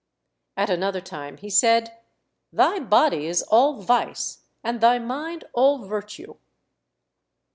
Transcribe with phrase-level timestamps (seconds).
[0.57, 1.95] At another time he said,
[2.51, 6.37] "Thy body is all vice, and thy mind all virtue."